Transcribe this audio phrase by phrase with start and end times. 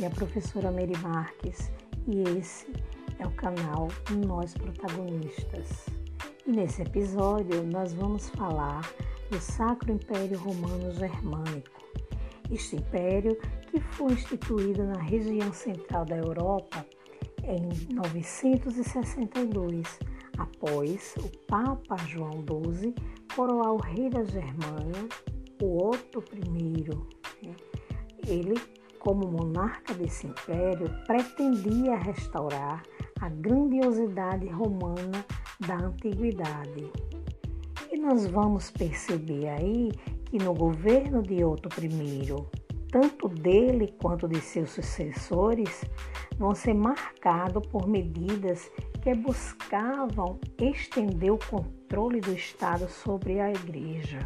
[0.00, 1.70] É a professora Mary Marques
[2.08, 2.66] e esse
[3.18, 3.88] é o canal
[4.26, 5.84] Nós Protagonistas.
[6.46, 8.80] E nesse episódio nós vamos falar
[9.30, 11.82] do Sacro Império Romano Germânico.
[12.50, 13.36] Este império
[13.70, 16.86] que foi instituído na região central da Europa
[17.44, 19.98] em 962,
[20.38, 22.94] após o Papa João XII
[23.36, 25.06] coroar o rei da Germânia,
[25.60, 26.86] o Otto I.
[28.26, 28.54] Ele
[29.00, 32.82] como monarca desse império, pretendia restaurar
[33.20, 35.24] a grandiosidade romana
[35.66, 36.90] da antiguidade.
[37.90, 39.90] E nós vamos perceber aí
[40.26, 42.46] que no governo de Otto I,
[42.92, 45.84] tanto dele quanto de seus sucessores,
[46.38, 48.70] vão ser marcados por medidas
[49.02, 54.18] que buscavam estender o controle do Estado sobre a Igreja.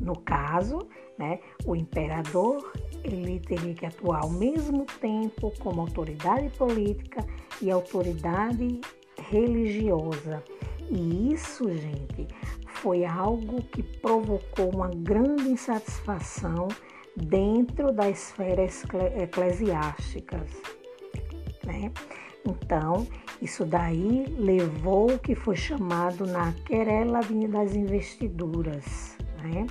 [0.00, 0.86] No caso,
[1.18, 7.24] né, o imperador ele teria que atuar ao mesmo tempo como autoridade política
[7.60, 8.80] e autoridade
[9.30, 10.42] religiosa.
[10.90, 12.28] E isso, gente,
[12.66, 16.68] foi algo que provocou uma grande insatisfação
[17.16, 18.64] dentro da esfera
[19.22, 20.46] eclesiástica.
[21.64, 21.90] Né?
[22.46, 23.06] Então,
[23.42, 29.16] isso daí levou o que foi chamado na querela das investiduras.
[29.42, 29.66] Né?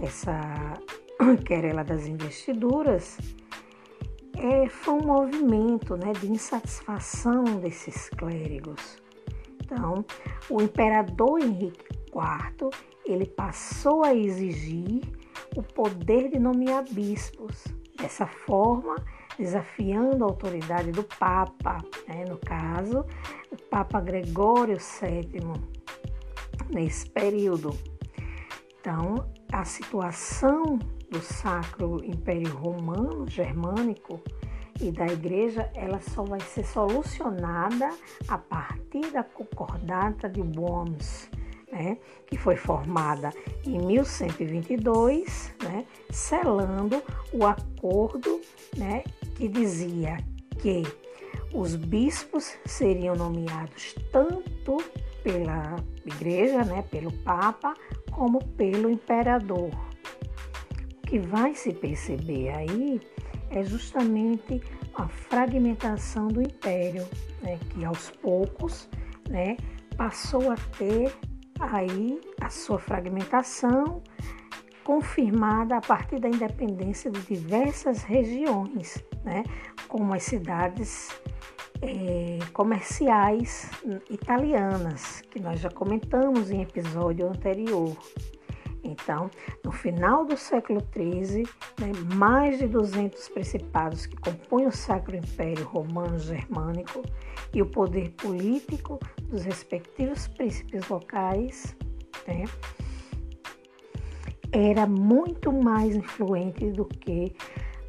[0.00, 0.74] Essa
[1.44, 3.18] querela das investiduras,
[4.36, 8.98] é, foi um movimento né, de insatisfação desses clérigos.
[9.60, 10.04] Então,
[10.48, 12.70] o imperador Henrique IV
[13.04, 15.02] ele passou a exigir
[15.56, 17.64] o poder de nomear bispos.
[17.96, 18.94] Dessa forma,
[19.36, 23.04] desafiando a autoridade do Papa, né, no caso,
[23.50, 25.40] o Papa Gregório VII,
[26.70, 27.76] nesse período.
[28.80, 30.78] Então, a situação
[31.10, 34.20] do Sacro Império Romano Germânico
[34.80, 37.90] e da Igreja, ela só vai ser solucionada
[38.28, 41.28] a partir da Concordata de Worms,
[41.72, 43.30] né, que foi formada
[43.66, 47.02] em 1122, né, selando
[47.32, 48.40] o acordo
[48.76, 49.02] né,
[49.34, 50.18] que dizia
[50.58, 50.82] que
[51.52, 54.76] os bispos seriam nomeados tanto
[55.22, 57.74] pela Igreja, né, pelo Papa,
[58.18, 59.70] como pelo Imperador.
[61.06, 63.00] Que vai se perceber aí
[63.50, 64.60] é justamente
[64.94, 67.06] a fragmentação do império,
[67.40, 68.88] né, que aos poucos
[69.30, 69.56] né,
[69.96, 71.14] passou a ter
[71.60, 74.02] aí a sua fragmentação
[74.84, 79.44] confirmada a partir da independência de diversas regiões, né,
[79.88, 81.08] como as cidades
[81.80, 83.70] é, comerciais
[84.10, 87.96] italianas, que nós já comentamos em episódio anterior.
[88.82, 89.30] Então,
[89.64, 91.44] no final do século XIII,
[91.80, 97.02] né, mais de 200 principados que compõem o Sacro Império Romano Germânico
[97.52, 101.76] e o poder político dos respectivos príncipes locais
[102.26, 102.44] né,
[104.52, 107.34] era muito mais influente do que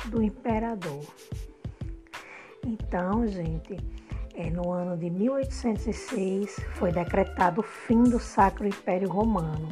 [0.06, 1.04] do imperador.
[2.66, 3.78] Então, gente,
[4.36, 9.70] é, no ano de 1806 foi decretado o fim do Sacro Império Romano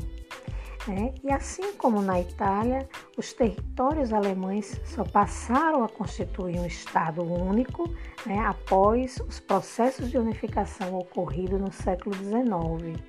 [0.88, 1.14] né?
[1.24, 7.90] E assim como na Itália, os territórios alemães só passaram a constituir um Estado único
[8.26, 13.00] né, após os processos de unificação ocorridos no século XIX.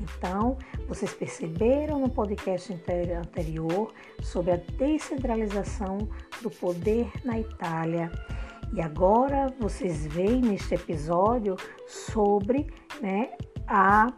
[0.00, 0.56] Então,
[0.86, 3.92] vocês perceberam no podcast anterior
[4.22, 6.08] sobre a descentralização
[6.42, 8.10] do poder na Itália.
[8.72, 11.56] E agora vocês veem neste episódio
[11.86, 12.66] sobre
[13.00, 13.30] né,
[13.66, 14.12] a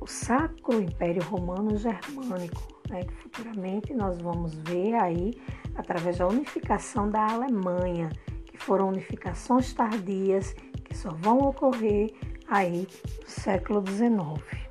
[0.00, 5.32] o Sacro Império Romano Germânico, né, que futuramente nós vamos ver aí
[5.74, 8.10] através da unificação da Alemanha,
[8.44, 10.54] que foram unificações tardias
[10.84, 12.12] que só vão ocorrer
[12.48, 12.86] aí
[13.20, 14.65] no século XIX.